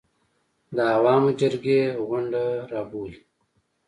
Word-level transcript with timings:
د 0.75 0.77
عوامو 0.93 1.29
جرګې 1.39 1.81
غونډه 2.07 2.43
راوبولي. 2.71 3.19